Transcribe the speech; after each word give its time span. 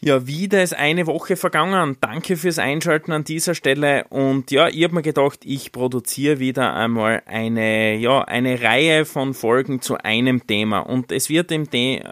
Ja, 0.00 0.26
wieder 0.26 0.62
ist 0.62 0.74
eine 0.74 1.06
Woche 1.06 1.36
vergangen. 1.36 1.96
Danke 2.02 2.36
fürs 2.36 2.58
Einschalten 2.58 3.12
an 3.12 3.24
dieser 3.24 3.54
Stelle. 3.54 4.04
Und 4.10 4.50
ja, 4.50 4.68
ich 4.68 4.84
habe 4.84 4.96
mir 4.96 5.02
gedacht, 5.02 5.40
ich 5.44 5.72
produziere 5.72 6.38
wieder 6.38 6.74
einmal 6.74 7.22
eine, 7.24 7.96
ja, 7.96 8.22
eine 8.22 8.60
Reihe 8.62 9.06
von 9.06 9.32
Folgen 9.32 9.80
zu 9.80 9.96
einem 9.96 10.46
Thema. 10.46 10.80
Und 10.80 11.12
es 11.12 11.30
wird 11.30 11.50
im 11.50 11.66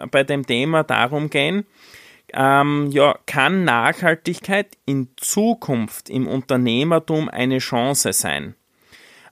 bei 0.09 0.23
dem 0.23 0.47
Thema 0.47 0.83
darum 0.83 1.29
gehen, 1.29 1.65
ähm, 2.33 2.89
ja, 2.89 3.19
kann 3.27 3.63
Nachhaltigkeit 3.65 4.77
in 4.87 5.09
Zukunft 5.17 6.09
im 6.09 6.27
Unternehmertum 6.27 7.29
eine 7.29 7.59
Chance 7.59 8.13
sein? 8.13 8.55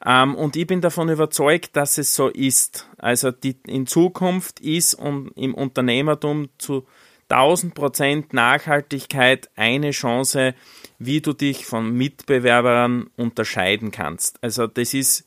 Ähm, 0.05 0.35
und 0.35 0.55
ich 0.55 0.67
bin 0.67 0.79
davon 0.79 1.09
überzeugt, 1.09 1.75
dass 1.75 1.97
es 1.97 2.13
so 2.13 2.27
ist. 2.27 2.87
Also 2.99 3.31
die, 3.31 3.57
in 3.65 3.87
Zukunft 3.87 4.59
ist 4.59 4.93
und 4.93 5.31
im 5.35 5.55
Unternehmertum 5.55 6.49
zu 6.59 6.85
1000 7.29 7.73
Prozent 7.73 8.33
Nachhaltigkeit 8.33 9.49
eine 9.55 9.91
Chance, 9.91 10.53
wie 10.99 11.21
du 11.21 11.33
dich 11.33 11.65
von 11.65 11.91
Mitbewerbern 11.91 13.09
unterscheiden 13.17 13.91
kannst. 13.91 14.41
Also 14.43 14.67
das 14.67 14.93
ist 14.93 15.25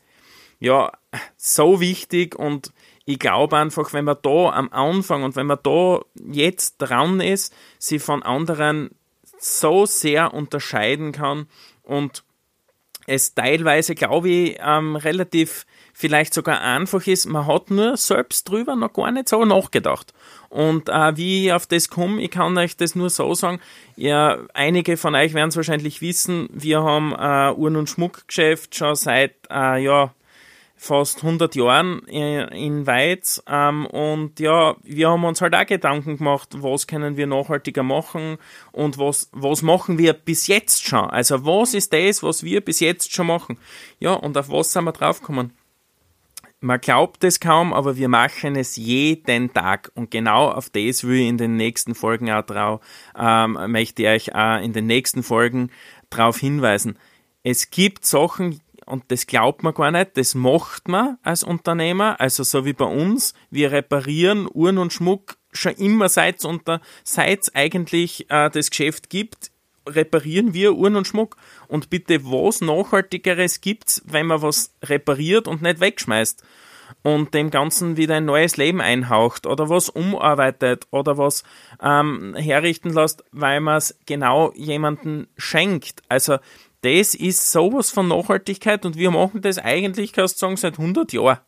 ja 0.59 0.91
so 1.35 1.79
wichtig 1.79 2.35
und 2.35 2.71
ich 3.05 3.19
glaube 3.19 3.57
einfach, 3.57 3.93
wenn 3.93 4.05
man 4.05 4.17
da 4.21 4.49
am 4.49 4.69
Anfang 4.71 5.23
und 5.23 5.35
wenn 5.35 5.47
man 5.47 5.59
da 5.63 6.01
jetzt 6.15 6.77
dran 6.77 7.21
ist, 7.21 7.53
sie 7.79 7.99
von 7.99 8.21
anderen 8.21 8.91
so 9.39 9.85
sehr 9.85 10.33
unterscheiden 10.33 11.11
kann 11.11 11.47
und 11.83 12.23
es 13.07 13.33
teilweise, 13.33 13.95
glaube 13.95 14.29
ich, 14.29 14.57
ähm, 14.61 14.95
relativ 14.95 15.65
vielleicht 15.93 16.33
sogar 16.33 16.61
einfach 16.61 17.07
ist, 17.07 17.25
man 17.25 17.47
hat 17.47 17.71
nur 17.71 17.97
selbst 17.97 18.47
drüber 18.47 18.75
noch 18.75 18.93
gar 18.93 19.11
nicht 19.11 19.29
so 19.29 19.43
nachgedacht. 19.45 20.13
Und 20.49 20.89
äh, 20.89 21.17
wie 21.17 21.47
ich 21.47 21.53
auf 21.53 21.65
das 21.65 21.89
komme, 21.89 22.21
ich 22.21 22.29
kann 22.29 22.55
euch 22.57 22.77
das 22.77 22.95
nur 22.95 23.09
so 23.09 23.33
sagen, 23.33 23.59
ja, 23.95 24.37
einige 24.53 24.97
von 24.97 25.15
euch 25.15 25.33
werden 25.33 25.49
es 25.49 25.55
wahrscheinlich 25.55 26.01
wissen, 26.01 26.49
wir 26.51 26.83
haben 26.83 27.13
äh, 27.13 27.57
Uhren- 27.57 27.77
und 27.77 27.89
Schmuckgeschäft 27.89 28.75
schon 28.75 28.95
seit, 28.95 29.33
äh, 29.49 29.81
ja, 29.81 30.13
fast 30.77 31.23
100 31.23 31.55
Jahren 31.55 32.03
in 32.05 32.85
Weiz 32.85 33.43
ähm, 33.47 33.87
und 33.87 34.39
ja, 34.39 34.75
wir 34.83 35.09
haben 35.09 35.25
uns 35.25 35.41
halt 35.41 35.55
auch 35.55 35.65
Gedanken 35.65 36.17
gemacht, 36.17 36.49
was 36.61 36.85
können 36.85 37.17
wir 37.17 37.25
nachhaltiger 37.25 37.83
machen 37.83 38.37
und 38.71 38.99
was, 38.99 39.29
was 39.31 39.63
machen 39.63 39.97
wir 39.97 40.13
bis 40.13 40.47
jetzt 40.47 40.87
schon. 40.87 41.09
Also 41.09 41.45
was 41.45 41.73
ist 41.73 41.91
das, 41.91 42.21
was 42.21 42.43
wir 42.43 42.61
bis 42.61 42.79
jetzt 42.79 43.11
schon 43.11 43.27
machen? 43.27 43.57
Ja, 43.99 44.13
und 44.13 44.37
auf 44.37 44.49
was 44.49 44.71
sind 44.71 44.85
wir 44.85 44.91
draufgekommen? 44.91 45.51
Man 46.59 46.81
glaubt 46.81 47.23
es 47.23 47.39
kaum, 47.39 47.71
aber 47.71 47.97
wir 47.97 48.09
machen 48.09 48.55
es 48.55 48.77
jeden 48.77 49.53
Tag. 49.53 49.91
Und 49.93 50.09
genau 50.09 50.49
auf 50.49 50.69
das 50.71 51.03
will 51.03 51.19
ich 51.19 51.27
in 51.27 51.37
den 51.37 51.55
nächsten 51.55 51.93
Folgen 51.93 52.31
auch 52.31 52.43
drauf, 52.43 52.81
ähm, 53.15 53.57
möchte 53.67 54.03
ich 54.03 54.07
euch 54.07 54.35
auch 54.35 54.59
in 54.59 54.73
den 54.73 54.87
nächsten 54.87 55.21
Folgen 55.21 55.69
darauf 56.09 56.37
hinweisen. 56.37 56.97
Es 57.43 57.69
gibt 57.69 58.05
Sachen, 58.05 58.59
und 58.87 59.03
das 59.09 59.27
glaubt 59.27 59.63
man 59.63 59.73
gar 59.73 59.91
nicht, 59.91 60.17
das 60.17 60.33
macht 60.33 60.87
man 60.87 61.17
als 61.21 61.43
Unternehmer, 61.43 62.19
also 62.19 62.43
so 62.43 62.65
wie 62.65 62.73
bei 62.73 62.85
uns, 62.85 63.33
wir 63.51 63.71
reparieren 63.71 64.47
Uhren 64.51 64.77
und 64.77 64.93
Schmuck 64.93 65.37
schon 65.51 65.73
immer 65.73 66.09
seit 66.09 66.45
seit 67.03 67.55
eigentlich 67.55 68.29
äh, 68.29 68.49
das 68.49 68.69
Geschäft 68.69 69.09
gibt, 69.09 69.51
reparieren 69.87 70.53
wir 70.53 70.75
Uhren 70.75 70.95
und 70.95 71.07
Schmuck. 71.07 71.37
Und 71.67 71.89
bitte, 71.89 72.23
was 72.25 72.61
Nachhaltigeres 72.61 73.61
gibt's, 73.61 74.01
wenn 74.05 74.27
man 74.27 74.41
was 74.41 74.73
repariert 74.83 75.47
und 75.47 75.61
nicht 75.61 75.79
wegschmeißt? 75.79 76.43
Und 77.03 77.33
dem 77.33 77.51
Ganzen 77.51 77.97
wieder 77.97 78.15
ein 78.15 78.25
neues 78.25 78.55
Leben 78.55 78.79
einhaucht 78.79 79.45
oder 79.45 79.69
was 79.69 79.89
umarbeitet 79.89 80.87
oder 80.91 81.17
was 81.17 81.43
ähm, 81.81 82.33
herrichten 82.35 82.93
lässt, 82.93 83.25
weil 83.31 83.59
man 83.59 83.77
es 83.77 83.97
genau 84.05 84.53
jemanden 84.55 85.27
schenkt. 85.37 86.01
Also 86.07 86.37
das 86.81 87.15
ist 87.15 87.51
sowas 87.51 87.91
von 87.91 88.07
Nachhaltigkeit 88.07 88.85
und 88.85 88.95
wir 88.95 89.11
machen 89.11 89.41
das 89.41 89.57
eigentlich, 89.57 90.13
kannst 90.13 90.35
du 90.35 90.39
sagen, 90.39 90.57
seit 90.57 90.79
100 90.79 91.11
Jahren. 91.13 91.39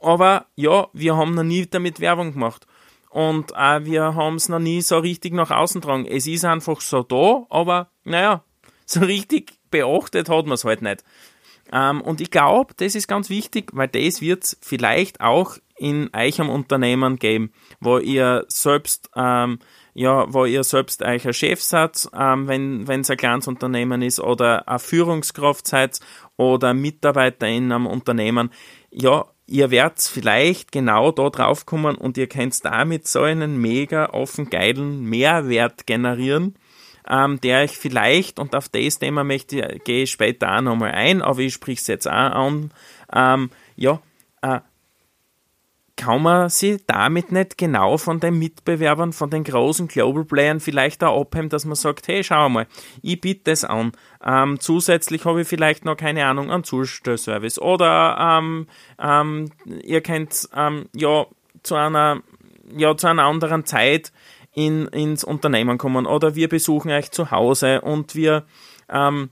Aber 0.00 0.46
ja, 0.56 0.88
wir 0.92 1.16
haben 1.16 1.34
noch 1.34 1.44
nie 1.44 1.66
damit 1.66 2.00
Werbung 2.00 2.32
gemacht. 2.32 2.66
Und 3.10 3.52
äh, 3.56 3.84
wir 3.84 4.14
haben 4.14 4.36
es 4.36 4.48
noch 4.48 4.58
nie 4.58 4.82
so 4.82 4.98
richtig 4.98 5.32
nach 5.32 5.50
außen 5.50 5.80
tragen. 5.80 6.06
Es 6.06 6.26
ist 6.26 6.44
einfach 6.44 6.80
so 6.80 7.02
da, 7.02 7.46
aber 7.48 7.90
naja, 8.04 8.44
so 8.84 9.00
richtig 9.00 9.52
beachtet 9.70 10.28
hat 10.28 10.46
man 10.46 10.54
es 10.54 10.64
halt 10.64 10.82
nicht. 10.82 11.04
Ähm, 11.72 12.00
und 12.00 12.20
ich 12.20 12.30
glaube, 12.30 12.74
das 12.76 12.94
ist 12.94 13.08
ganz 13.08 13.30
wichtig, 13.30 13.70
weil 13.72 13.88
das 13.88 14.20
wird 14.20 14.44
es 14.44 14.58
vielleicht 14.60 15.20
auch 15.20 15.58
in 15.76 16.10
euch 16.14 16.40
am 16.40 16.50
Unternehmen 16.50 17.18
geben, 17.18 17.52
wo 17.80 17.98
ihr 17.98 18.44
selbst, 18.48 19.10
ähm, 19.14 19.58
ja, 19.94 20.32
wo 20.32 20.44
ihr 20.44 20.64
selbst 20.64 21.02
euch 21.02 21.26
ein 21.26 21.32
Chef 21.34 21.62
seid, 21.62 22.08
ähm, 22.16 22.48
wenn 22.48 23.00
es 23.00 23.10
ein 23.10 23.16
kleines 23.16 23.48
Unternehmen 23.48 24.02
ist, 24.02 24.20
oder 24.20 24.68
eine 24.68 24.78
Führungskraft 24.78 25.66
seid 25.66 26.00
oder 26.36 26.74
Mitarbeiter 26.74 27.46
in 27.46 27.72
einem 27.72 27.86
Unternehmen. 27.86 28.50
Ja, 28.90 29.26
ihr 29.46 29.70
werdet 29.70 30.00
vielleicht 30.00 30.72
genau 30.72 31.10
da 31.10 31.30
drauf 31.30 31.66
kommen 31.66 31.96
und 31.96 32.16
ihr 32.18 32.28
könnt 32.28 32.64
damit 32.64 33.08
so 33.08 33.22
einen 33.22 33.60
mega 33.60 34.10
offen 34.10 34.50
geilen 34.50 35.04
Mehrwert 35.04 35.86
generieren, 35.86 36.54
ähm, 37.08 37.40
der 37.40 37.64
ich 37.64 37.72
vielleicht, 37.72 38.38
und 38.38 38.54
auf 38.54 38.68
das 38.68 38.98
Thema 38.98 39.24
möchte, 39.24 39.80
gehe 39.84 40.04
ich 40.04 40.10
später 40.10 40.56
auch 40.56 40.60
nochmal 40.60 40.92
ein, 40.92 41.22
aber 41.22 41.40
ich 41.40 41.54
spreche 41.54 41.80
es 41.80 41.86
jetzt 41.86 42.06
auch 42.06 42.12
an, 42.12 42.70
ähm, 43.12 43.50
ja, 43.76 44.00
äh, 44.42 44.60
kann 45.98 46.22
man 46.22 46.48
sich 46.48 46.80
damit 46.86 47.32
nicht 47.32 47.58
genau 47.58 47.98
von 47.98 48.20
den 48.20 48.38
Mitbewerbern, 48.38 49.12
von 49.12 49.30
den 49.30 49.42
großen 49.42 49.88
Global 49.88 50.24
Playern 50.24 50.60
vielleicht 50.60 51.02
auch 51.02 51.20
abheben, 51.20 51.48
dass 51.48 51.64
man 51.64 51.74
sagt, 51.74 52.06
hey, 52.06 52.22
schau 52.22 52.48
mal, 52.48 52.66
ich 53.02 53.20
biete 53.20 53.50
das 53.50 53.64
an. 53.64 53.92
Ähm, 54.24 54.60
zusätzlich 54.60 55.24
habe 55.24 55.42
ich 55.42 55.48
vielleicht 55.48 55.84
noch, 55.84 55.96
keine 55.96 56.24
Ahnung, 56.24 56.52
einen 56.52 56.62
Zustellservice. 56.62 57.60
Oder 57.60 58.38
ähm, 58.38 58.68
ähm, 59.00 59.50
ihr 59.82 60.00
könnt 60.00 60.48
ähm, 60.54 60.88
ja 60.94 61.26
zu 61.64 61.74
einer, 61.74 62.22
ja 62.76 62.96
zu 62.96 63.08
einer 63.08 63.24
anderen 63.24 63.66
Zeit 63.66 64.12
in, 64.54 64.86
ins 64.86 65.24
Unternehmen 65.24 65.78
kommen. 65.78 66.06
Oder 66.06 66.36
wir 66.36 66.48
besuchen 66.48 66.92
euch 66.92 67.10
zu 67.10 67.32
Hause 67.32 67.80
und 67.80 68.14
wir 68.14 68.44
ähm, 68.88 69.30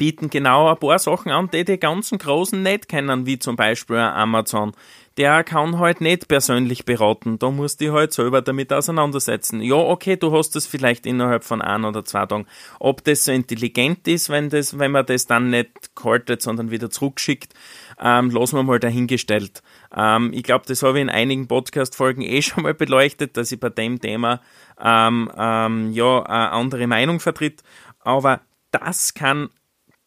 bieten 0.00 0.30
genau 0.30 0.70
ein 0.70 0.78
paar 0.78 0.98
Sachen 0.98 1.30
an, 1.30 1.50
die 1.52 1.62
die 1.62 1.78
ganzen 1.78 2.16
Großen 2.16 2.60
nicht 2.62 2.88
kennen, 2.88 3.26
wie 3.26 3.38
zum 3.38 3.54
Beispiel 3.54 3.98
Amazon 3.98 4.72
der 5.20 5.44
kann 5.44 5.78
halt 5.78 6.00
nicht 6.00 6.28
persönlich 6.28 6.86
beraten. 6.86 7.38
Da 7.38 7.50
musst 7.50 7.80
du 7.80 7.84
dich 7.84 7.92
halt 7.92 8.12
selber 8.14 8.40
damit 8.40 8.72
auseinandersetzen. 8.72 9.60
Ja, 9.60 9.74
okay, 9.74 10.16
du 10.16 10.32
hast 10.32 10.56
das 10.56 10.66
vielleicht 10.66 11.04
innerhalb 11.04 11.44
von 11.44 11.60
ein 11.60 11.84
oder 11.84 12.06
zwei 12.06 12.24
Tagen. 12.24 12.46
Ob 12.78 13.04
das 13.04 13.24
so 13.24 13.32
intelligent 13.32 14.08
ist, 14.08 14.30
wenn, 14.30 14.48
das, 14.48 14.78
wenn 14.78 14.92
man 14.92 15.04
das 15.04 15.26
dann 15.26 15.50
nicht 15.50 15.94
gehalten, 15.94 16.38
sondern 16.40 16.70
wieder 16.70 16.88
zurückschickt, 16.88 17.52
ähm, 18.00 18.30
lassen 18.30 18.56
wir 18.56 18.62
mal 18.62 18.80
dahingestellt. 18.80 19.62
Ähm, 19.94 20.32
ich 20.32 20.42
glaube, 20.42 20.64
das 20.66 20.82
habe 20.82 20.98
ich 20.98 21.02
in 21.02 21.10
einigen 21.10 21.48
Podcast-Folgen 21.48 22.22
eh 22.22 22.40
schon 22.40 22.62
mal 22.62 22.72
beleuchtet, 22.72 23.36
dass 23.36 23.52
ich 23.52 23.60
bei 23.60 23.68
dem 23.68 24.00
Thema 24.00 24.40
ähm, 24.80 25.30
ähm, 25.36 25.92
ja 25.92 26.22
eine 26.22 26.52
andere 26.52 26.86
Meinung 26.86 27.20
vertritt. 27.20 27.62
Aber 27.98 28.40
das 28.70 29.12
kann 29.12 29.50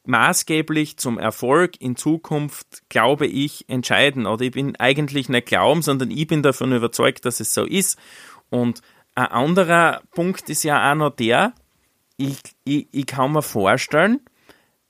maßgeblich 0.06 0.98
zum 0.98 1.18
Erfolg 1.18 1.80
in 1.80 1.96
Zukunft, 1.96 2.84
glaube 2.90 3.26
ich, 3.26 3.70
entscheiden. 3.70 4.26
Oder 4.26 4.46
ich 4.46 4.52
bin 4.52 4.76
eigentlich 4.78 5.30
nicht 5.30 5.48
glauben, 5.48 5.82
sondern 5.82 6.12
ich 6.12 6.28
bin 6.28 6.44
davon 6.44 6.74
überzeugt, 6.74 7.26
dass 7.26 7.40
es 7.40 7.54
so 7.54 7.66
ist. 7.66 7.98
Und 8.50 8.82
ein 9.16 9.28
anderer 9.28 10.02
Punkt 10.12 10.50
ist 10.50 10.64
ja 10.64 10.92
auch 10.92 10.96
noch 10.96 11.16
der, 11.16 11.54
ich, 12.18 12.38
ich, 12.64 12.88
ich 12.92 13.06
kann 13.06 13.32
mir 13.32 13.42
vorstellen, 13.42 14.20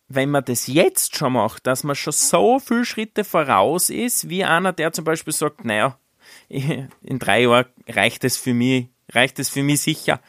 wenn 0.07 0.29
man 0.29 0.45
das 0.45 0.67
jetzt 0.67 1.15
schon 1.15 1.33
macht, 1.33 1.65
dass 1.67 1.83
man 1.83 1.95
schon 1.95 2.13
so 2.13 2.59
viele 2.59 2.85
Schritte 2.85 3.23
voraus 3.23 3.89
ist, 3.89 4.29
wie 4.29 4.43
einer, 4.43 4.73
der 4.73 4.93
zum 4.93 5.05
Beispiel 5.05 5.33
sagt, 5.33 5.65
naja, 5.65 5.97
in 6.49 7.19
drei 7.19 7.43
Jahren 7.43 7.65
reicht 7.87 8.23
es 8.23 8.37
für 8.37 8.53
mich, 8.53 8.87
reicht 9.11 9.39
es 9.39 9.49
für 9.49 9.63
mich 9.63 9.81
sicher. 9.81 10.21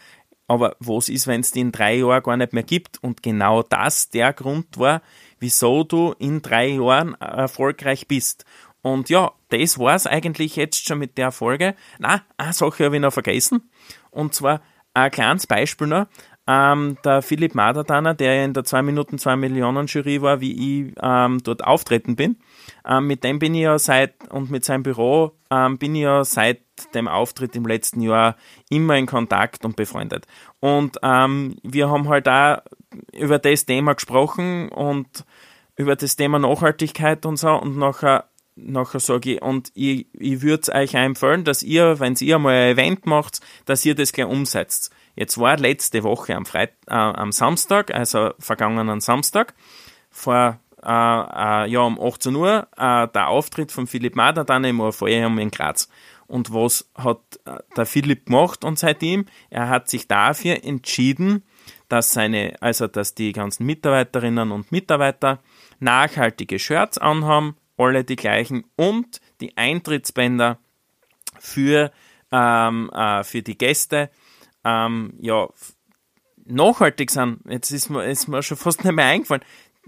Aber 0.47 0.77
was 0.79 1.09
ist, 1.09 1.27
wenn 1.27 1.41
es 1.41 1.53
die 1.53 1.61
in 1.61 1.73
drei 1.73 1.97
Jahren 1.97 2.23
gar 2.23 2.37
nicht 2.37 2.53
mehr 2.53 2.63
gibt? 2.63 3.03
Und 3.03 3.23
genau 3.23 3.63
das 3.63 4.11
der 4.11 4.33
Grund 4.33 4.79
war, 4.79 5.03
wieso 5.39 5.85
du 5.85 6.15
in 6.19 6.43
drei 6.43 6.69
Jahren 6.69 7.15
erfolgreich 7.15 8.07
bist. 8.09 8.45
Und 8.83 9.09
ja, 9.09 9.33
das 9.49 9.79
war's 9.79 10.07
eigentlich 10.07 10.57
jetzt 10.57 10.87
schon 10.87 10.99
mit 10.99 11.17
der 11.17 11.33
Folge. 11.33 11.75
Na, 11.99 12.23
eine 12.37 12.53
Sache 12.53 12.85
habe 12.85 12.97
ich 12.97 13.03
noch 13.03 13.13
vergessen. 13.13 13.71
Und 14.11 14.35
zwar 14.35 14.61
ein 14.93 15.11
kleines 15.11 15.47
Beispiel 15.47 15.87
noch. 15.87 16.07
Ähm, 16.47 16.99
der 17.03 17.23
Philipp 17.23 17.55
Madertaner, 17.55 18.13
der 18.13 18.45
in 18.45 18.53
der 18.53 18.65
2 18.65 18.83
Minuten 18.83 19.19
2 19.19 19.37
Millionen 19.37 19.87
Jury 19.87 20.21
war, 20.21 20.43
wie 20.43 20.89
ich 20.89 20.95
ähm, 21.03 21.43
dort 21.43 21.65
auftreten 21.65 22.17
bin, 22.17 22.37
ähm, 22.87 23.07
mit 23.07 23.25
dem 23.25 23.39
bin 23.39 23.55
ich 23.55 23.63
ja 23.63 23.79
seit, 23.79 24.31
und 24.31 24.51
mit 24.51 24.63
seinem 24.63 24.83
Büro 24.83 25.33
ähm, 25.51 25.79
bin 25.79 25.95
ich 25.95 26.03
ja 26.03 26.23
seit 26.23 26.61
dem 26.95 27.09
Auftritt 27.09 27.57
im 27.57 27.67
letzten 27.67 28.01
Jahr 28.01 28.37
immer 28.69 28.97
in 28.97 29.07
Kontakt 29.07 29.65
und 29.65 29.77
befreundet. 29.77 30.27
Und 30.61 30.99
ähm, 31.03 31.57
wir 31.63 31.89
haben 31.89 32.09
halt 32.09 32.29
auch 32.29 32.59
über 33.13 33.39
das 33.39 33.67
Thema 33.67 33.95
gesprochen 33.95 34.69
und 34.69 35.25
über 35.77 35.97
das 35.97 36.17
Thema 36.17 36.39
Nachhaltigkeit 36.39 37.27
und 37.27 37.37
so 37.37 37.51
und 37.51 37.77
nachher 37.77 38.29
nachher 38.57 39.01
sage 39.01 39.35
ich, 39.35 39.43
und 39.43 39.71
ich, 39.75 40.07
ich 40.13 40.43
würde 40.43 40.63
es 40.63 40.69
euch 40.69 40.95
empfehlen, 40.95 41.45
dass 41.45 41.63
ihr, 41.63 41.99
wenn 41.99 42.15
ihr 42.15 42.39
mal 42.39 42.55
ein 42.55 42.73
Event 42.75 43.07
macht, 43.07 43.41
dass 43.65 43.85
ihr 43.85 43.95
das 43.95 44.13
gleich 44.13 44.29
umsetzt. 44.29 44.95
Jetzt 45.17 45.39
war 45.39 45.57
letzte 45.57 46.03
Woche 46.03 46.35
am, 46.35 46.47
Freit 46.47 46.73
äh, 46.87 46.95
am 46.95 47.33
Samstag, 47.33 47.93
also 47.93 48.33
vergangenen 48.39 49.01
Samstag, 49.01 49.55
vor 50.11 50.61
äh, 50.83 50.89
äh, 50.89 51.71
ja, 51.71 51.81
um 51.81 52.01
18 52.01 52.35
Uhr 52.35 52.69
äh, 52.77 53.09
der 53.09 53.29
Auftritt 53.29 53.73
von 53.73 53.87
Philipp 53.87 54.17
Mader 54.17 54.45
dann 54.45 54.65
im 54.65 54.81
Orpheum 54.81 55.39
in 55.39 55.51
Graz. 55.51 55.89
Und 56.27 56.53
was 56.53 56.91
hat 56.95 57.41
äh, 57.45 57.59
der 57.77 57.87
Philipp 57.87 58.27
gemacht 58.27 58.65
und 58.65 58.79
seitdem? 58.79 59.27
Er 59.51 59.69
hat 59.69 59.89
sich 59.89 60.09
dafür 60.09 60.65
entschieden, 60.65 61.45
dass 61.89 62.13
seine, 62.13 62.57
also 62.61 62.87
dass 62.87 63.15
die 63.15 63.33
ganzen 63.33 63.67
Mitarbeiterinnen 63.67 64.51
und 64.51 64.73
Mitarbeiter 64.73 65.41
nachhaltige 65.81 66.59
Shirts 66.59 66.99
anhaben, 66.99 67.57
alle 67.77 68.05
die 68.05 68.17
gleichen 68.17 68.65
und 68.77 69.21
die 69.41 69.57
Eintrittsbänder 69.57 70.59
für, 71.39 71.91
ähm, 72.31 72.91
äh, 72.91 73.25
für 73.25 73.43
die 73.43 73.59
Gäste 73.59 74.11
ähm, 74.65 75.15
ja, 75.21 75.49
nachhaltig 76.45 77.11
sind. 77.11 77.41
Jetzt 77.49 77.71
ist 77.71 77.91
mir, 77.91 78.05
ist 78.05 78.29
mir 78.29 78.43
schon 78.43 78.57
fast 78.57 78.85
nicht 78.85 78.95
mehr 78.95 79.07
eingefallen 79.07 79.45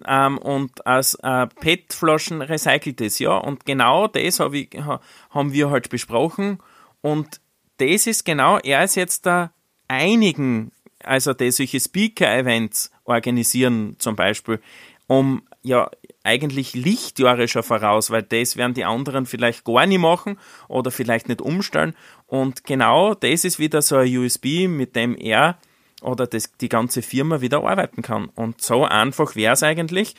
ähm, 0.07 0.39
und 0.39 0.87
aus 0.87 1.15
äh, 1.23 1.47
PET-Flaschen 1.47 2.43
recycelt 2.43 3.01
ist. 3.01 3.19
Ja, 3.19 3.37
und 3.37 3.65
genau 3.65 4.09
das 4.09 4.41
hab 4.41 4.53
ich, 4.53 4.71
ha, 4.77 5.01
haben 5.31 5.53
wir 5.53 5.71
halt 5.71 5.89
besprochen. 5.91 6.59
Und 7.01 7.41
das 7.79 8.07
ist 8.07 8.25
genau, 8.25 8.59
er 8.59 8.85
ist 8.85 8.95
jetzt 8.97 9.27
da 9.27 9.53
einigen, 9.89 10.73
also 11.03 11.35
die 11.35 11.51
solche 11.51 11.81
Speaker-Events 11.81 12.91
organisieren 13.05 13.97
zum 13.99 14.17
Beispiel, 14.17 14.61
um 15.07 15.43
ja 15.63 15.91
eigentlich 16.25 16.75
Lichtjahre 16.75 17.49
schon 17.49 17.63
voraus, 17.63 18.11
weil 18.11 18.23
das 18.23 18.57
werden 18.57 18.75
die 18.75 18.85
anderen 18.85 19.27
vielleicht 19.27 19.65
gar 19.65 19.87
nicht 19.87 20.01
machen 20.01 20.39
oder 20.69 20.91
vielleicht 20.91 21.29
nicht 21.29 21.41
umstellen. 21.41 21.95
Und 22.27 22.65
genau 22.65 23.15
das 23.15 23.45
ist 23.45 23.59
wieder 23.59 23.83
so 23.83 23.97
ein 23.97 24.17
USB, 24.17 24.67
mit 24.69 24.97
dem 24.97 25.17
er 25.17 25.59
oder 26.03 26.27
das, 26.27 26.53
die 26.61 26.69
ganze 26.69 27.03
Firma 27.03 27.41
wieder 27.41 27.65
arbeiten 27.65 28.03
kann. 28.03 28.27
Und 28.35 28.61
so 28.61 28.85
einfach 28.85 29.37
wäre 29.37 29.55
es 29.55 29.63
eigentlich. 29.63 30.15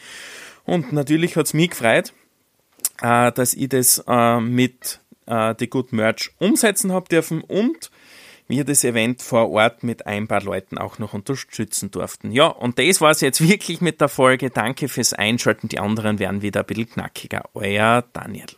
Und 0.65 0.91
natürlich 0.91 1.35
hat 1.35 1.45
es 1.45 1.53
mich 1.53 1.71
gefreut, 1.71 2.13
äh, 3.01 3.31
dass 3.31 3.53
ich 3.53 3.69
das 3.69 4.03
äh, 4.07 4.39
mit 4.39 4.99
äh, 5.27 5.53
The 5.57 5.69
Good 5.69 5.93
Merch 5.93 6.31
umsetzen 6.39 6.91
habe 6.91 7.07
dürfen 7.07 7.41
und 7.41 7.91
wir 8.47 8.63
das 8.63 8.83
Event 8.83 9.21
vor 9.21 9.49
Ort 9.49 9.83
mit 9.83 10.05
ein 10.07 10.27
paar 10.27 10.41
Leuten 10.41 10.77
auch 10.77 10.99
noch 10.99 11.13
unterstützen 11.13 11.91
durften. 11.91 12.31
Ja, 12.31 12.47
und 12.47 12.79
das 12.79 13.01
war 13.01 13.11
es 13.11 13.21
jetzt 13.21 13.41
wirklich 13.47 13.81
mit 13.81 14.01
der 14.01 14.09
Folge. 14.09 14.49
Danke 14.49 14.87
fürs 14.87 15.13
Einschalten. 15.13 15.67
Die 15.67 15.79
anderen 15.79 16.19
werden 16.19 16.41
wieder 16.41 16.61
ein 16.61 16.65
bisschen 16.65 16.89
knackiger. 16.89 17.43
Euer 17.53 18.03
Daniel. 18.13 18.57